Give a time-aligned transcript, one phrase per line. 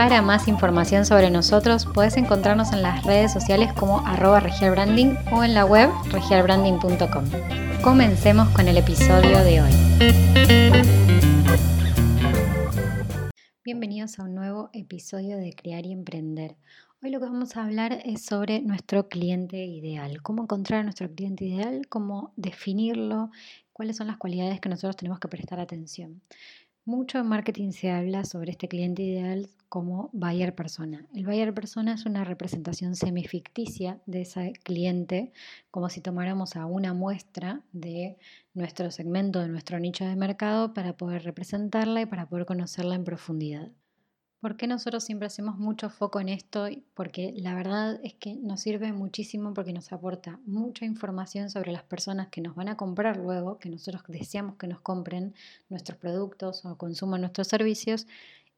[0.00, 5.44] Para más información sobre nosotros puedes encontrarnos en las redes sociales como arroba regialbranding o
[5.44, 7.24] en la web regialbranding.com.
[7.82, 9.70] Comencemos con el episodio de hoy.
[13.62, 16.56] Bienvenidos a un nuevo episodio de Crear y Emprender.
[17.02, 21.14] Hoy lo que vamos a hablar es sobre nuestro cliente ideal, cómo encontrar a nuestro
[21.14, 23.30] cliente ideal, cómo definirlo,
[23.74, 26.22] cuáles son las cualidades que nosotros tenemos que prestar atención.
[26.84, 31.06] Mucho en marketing se habla sobre este cliente ideal como buyer persona.
[31.14, 35.32] El buyer persona es una representación semificticia de ese cliente,
[35.70, 38.16] como si tomáramos a una muestra de
[38.54, 43.04] nuestro segmento, de nuestro nicho de mercado, para poder representarla y para poder conocerla en
[43.04, 43.70] profundidad.
[44.40, 46.66] ¿Por qué nosotros siempre hacemos mucho foco en esto?
[46.94, 51.82] Porque la verdad es que nos sirve muchísimo porque nos aporta mucha información sobre las
[51.82, 55.34] personas que nos van a comprar luego, que nosotros deseamos que nos compren
[55.68, 58.06] nuestros productos o consuman nuestros servicios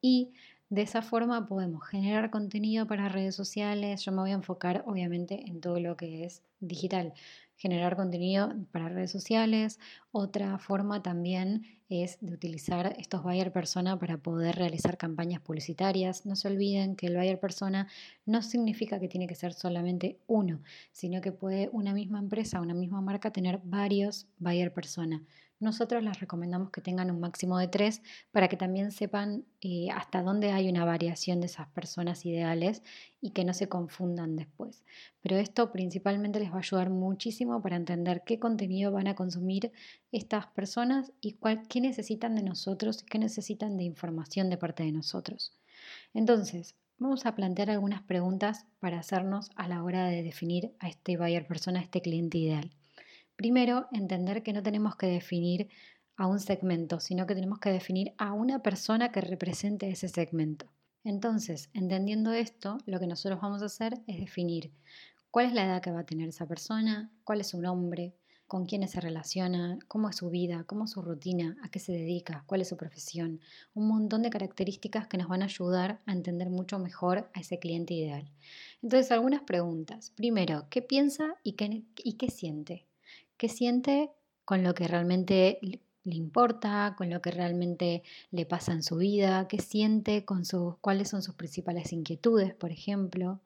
[0.00, 0.30] y
[0.70, 4.02] de esa forma podemos generar contenido para redes sociales.
[4.02, 7.12] Yo me voy a enfocar obviamente en todo lo que es digital
[7.56, 9.78] generar contenido para redes sociales.
[10.12, 16.26] Otra forma también es de utilizar estos buyer persona para poder realizar campañas publicitarias.
[16.26, 17.88] No se olviden que el buyer persona
[18.24, 20.62] no significa que tiene que ser solamente uno,
[20.92, 25.22] sino que puede una misma empresa, una misma marca tener varios buyer persona.
[25.58, 30.22] Nosotros les recomendamos que tengan un máximo de tres para que también sepan eh, hasta
[30.22, 32.82] dónde hay una variación de esas personas ideales
[33.22, 34.84] y que no se confundan después.
[35.22, 39.72] Pero esto principalmente les va a ayudar muchísimo para entender qué contenido van a consumir
[40.12, 44.92] estas personas y cuál, qué necesitan de nosotros, qué necesitan de información de parte de
[44.92, 45.56] nosotros.
[46.12, 51.16] Entonces, vamos a plantear algunas preguntas para hacernos a la hora de definir a este
[51.16, 52.70] buyer persona, a este cliente ideal.
[53.36, 55.68] Primero, entender que no tenemos que definir
[56.16, 60.72] a un segmento, sino que tenemos que definir a una persona que represente ese segmento.
[61.04, 64.72] Entonces, entendiendo esto, lo que nosotros vamos a hacer es definir
[65.30, 68.14] cuál es la edad que va a tener esa persona, cuál es su nombre,
[68.46, 71.92] con quiénes se relaciona, cómo es su vida, cómo es su rutina, a qué se
[71.92, 73.40] dedica, cuál es su profesión,
[73.74, 77.58] un montón de características que nos van a ayudar a entender mucho mejor a ese
[77.58, 78.30] cliente ideal.
[78.82, 80.10] Entonces, algunas preguntas.
[80.16, 82.86] Primero, ¿qué piensa y qué, y qué siente?
[83.36, 84.10] Qué siente
[84.44, 89.48] con lo que realmente le importa, con lo que realmente le pasa en su vida,
[89.48, 93.40] qué siente con sus, cuáles son sus principales inquietudes, por ejemplo,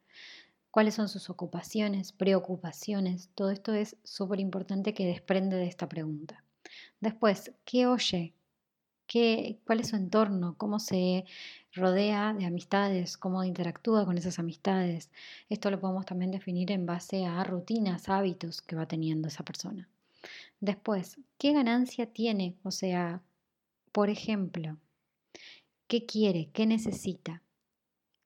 [0.71, 3.31] cuáles son sus ocupaciones, preocupaciones.
[3.35, 6.45] Todo esto es súper importante que desprende de esta pregunta.
[7.01, 8.35] Después, ¿qué oye?
[9.11, 10.55] ¿Qué, ¿Cuál es su entorno?
[10.57, 11.25] ¿Cómo se
[11.73, 13.19] rodea de amistades?
[13.19, 15.11] ¿Cómo interactúa con esas amistades?
[15.49, 19.89] Esto lo podemos también definir en base a rutinas, hábitos que va teniendo esa persona.
[20.61, 22.55] Después, ¿qué ganancia tiene?
[22.63, 23.21] O sea,
[23.91, 24.77] por ejemplo,
[25.89, 26.51] ¿qué quiere?
[26.53, 27.43] ¿Qué necesita?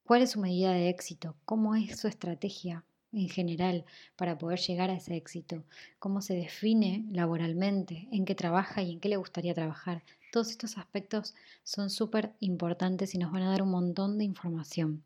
[0.05, 1.35] ¿Cuál es su medida de éxito?
[1.47, 3.87] ¿Cómo es su estrategia en general
[4.17, 5.65] para poder llegar a ese éxito?
[5.99, 8.07] ¿Cómo se define laboralmente?
[8.13, 10.03] ¿En qué trabaja y en qué le gustaría trabajar?
[10.35, 15.05] Todos estos aspectos son súper importantes y nos van a dar un montón de información.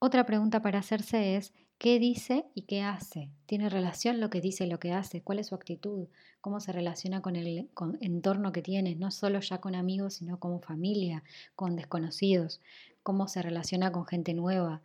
[0.00, 3.30] Otra pregunta para hacerse es, ¿qué dice y qué hace?
[3.46, 5.22] ¿Tiene relación lo que dice y lo que hace?
[5.22, 6.08] ¿Cuál es su actitud?
[6.40, 7.70] ¿Cómo se relaciona con el
[8.00, 8.96] entorno que tiene?
[8.96, 11.22] No solo ya con amigos, sino como familia,
[11.54, 12.60] con desconocidos.
[13.04, 14.82] ¿Cómo se relaciona con gente nueva?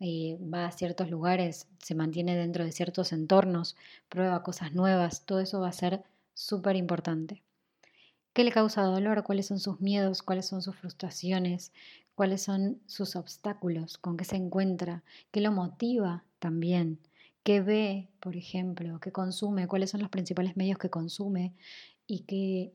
[0.00, 3.76] Eh, va a ciertos lugares, se mantiene dentro de ciertos entornos,
[4.08, 5.26] prueba cosas nuevas.
[5.26, 7.42] Todo eso va a ser súper importante.
[8.38, 9.24] ¿Qué le causa dolor?
[9.24, 10.22] ¿Cuáles son sus miedos?
[10.22, 11.72] ¿Cuáles son sus frustraciones?
[12.14, 13.98] ¿Cuáles son sus obstáculos?
[13.98, 15.02] ¿Con qué se encuentra?
[15.32, 17.00] ¿Qué lo motiva también?
[17.42, 19.00] ¿Qué ve, por ejemplo?
[19.00, 19.66] ¿Qué consume?
[19.66, 21.52] ¿Cuáles son los principales medios que consume?
[22.06, 22.22] Y,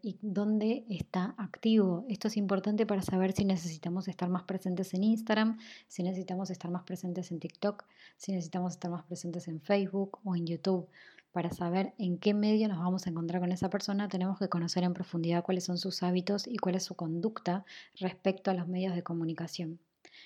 [0.01, 2.05] y dónde está activo.
[2.09, 6.71] Esto es importante para saber si necesitamos estar más presentes en Instagram, si necesitamos estar
[6.71, 7.85] más presentes en TikTok,
[8.17, 10.89] si necesitamos estar más presentes en Facebook o en YouTube
[11.33, 14.83] para saber en qué medio nos vamos a encontrar con esa persona, tenemos que conocer
[14.83, 17.65] en profundidad cuáles son sus hábitos y cuál es su conducta
[17.99, 19.79] respecto a los medios de comunicación.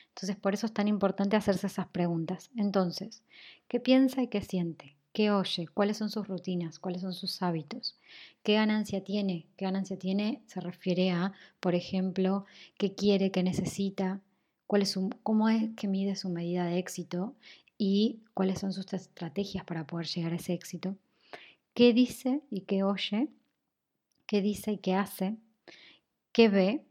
[0.09, 2.51] Entonces, por eso es tan importante hacerse esas preguntas.
[2.55, 3.23] Entonces,
[3.67, 4.97] ¿qué piensa y qué siente?
[5.13, 5.67] ¿Qué oye?
[5.73, 6.77] ¿Cuáles son sus rutinas?
[6.77, 7.97] ¿Cuáles son sus hábitos?
[8.43, 9.47] ¿Qué ganancia tiene?
[9.55, 10.41] ¿Qué ganancia tiene?
[10.45, 12.45] Se refiere a, por ejemplo,
[12.77, 14.19] qué quiere, qué necesita,
[14.67, 17.33] cuál es cómo es que mide su medida de éxito
[17.77, 20.95] y cuáles son sus estrategias para poder llegar a ese éxito,
[21.73, 23.29] qué dice y qué oye,
[24.25, 25.37] qué dice y qué hace,
[26.31, 26.85] qué ve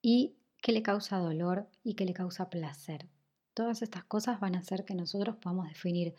[0.00, 3.08] y qué le causa dolor y qué le causa placer.
[3.54, 6.14] Todas estas cosas van a hacer que nosotros podamos definir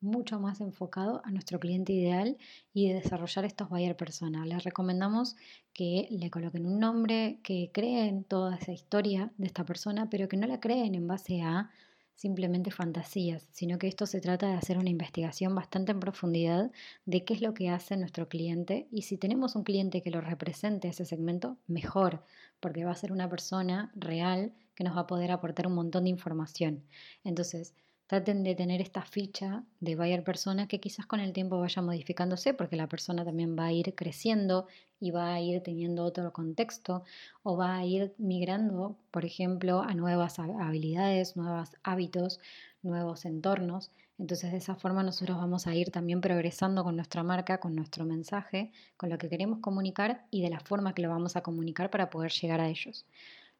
[0.00, 2.36] mucho más enfocado a nuestro cliente ideal
[2.72, 4.44] y de desarrollar estos buyer persona.
[4.46, 5.36] Les recomendamos
[5.72, 10.36] que le coloquen un nombre, que creen toda esa historia de esta persona, pero que
[10.36, 11.70] no la creen en base a
[12.16, 16.72] simplemente fantasías, sino que esto se trata de hacer una investigación bastante en profundidad
[17.04, 20.22] de qué es lo que hace nuestro cliente y si tenemos un cliente que lo
[20.22, 22.24] represente ese segmento, mejor,
[22.58, 26.04] porque va a ser una persona real que nos va a poder aportar un montón
[26.04, 26.82] de información.
[27.22, 27.74] Entonces,
[28.06, 32.54] traten de tener esta ficha de buyer persona que quizás con el tiempo vaya modificándose
[32.54, 34.66] porque la persona también va a ir creciendo
[35.00, 37.02] y va a ir teniendo otro contexto
[37.42, 42.40] o va a ir migrando, por ejemplo, a nuevas habilidades, nuevos hábitos,
[42.82, 43.90] nuevos entornos.
[44.18, 48.04] Entonces de esa forma nosotros vamos a ir también progresando con nuestra marca, con nuestro
[48.04, 51.90] mensaje, con lo que queremos comunicar y de la forma que lo vamos a comunicar
[51.90, 53.04] para poder llegar a ellos.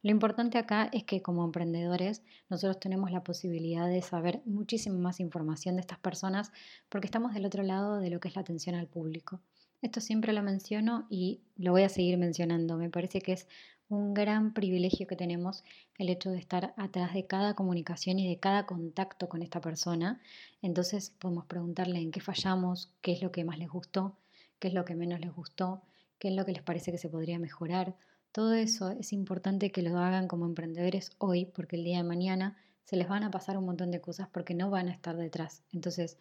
[0.03, 5.21] Lo importante acá es que como emprendedores nosotros tenemos la posibilidad de saber muchísima más
[5.21, 6.53] información de estas personas
[6.89, 9.41] porque estamos del otro lado de lo que es la atención al público.
[9.83, 12.77] Esto siempre lo menciono y lo voy a seguir mencionando.
[12.77, 13.47] Me parece que es
[13.89, 15.65] un gran privilegio que tenemos
[15.99, 20.21] el hecho de estar atrás de cada comunicación y de cada contacto con esta persona.
[20.63, 24.17] Entonces podemos preguntarle en qué fallamos, qué es lo que más les gustó,
[24.59, 25.83] qué es lo que menos les gustó,
[26.19, 27.97] qué es lo que les parece que se podría mejorar
[28.37, 32.55] todo eso es importante que lo hagan como emprendedores hoy, porque el día de mañana
[32.85, 35.62] se les van a pasar un montón de cosas porque no van a estar detrás.
[35.73, 36.19] Entonces,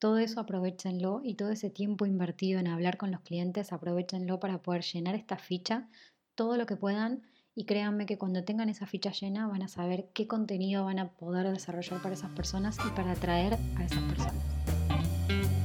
[0.00, 4.60] todo eso aprovechenlo y todo ese tiempo invertido en hablar con los clientes, aprovechenlo para
[4.60, 5.88] poder llenar esta ficha
[6.34, 7.22] todo lo que puedan
[7.54, 11.12] y créanme que cuando tengan esa ficha llena van a saber qué contenido van a
[11.12, 15.61] poder desarrollar para esas personas y para atraer a esas personas.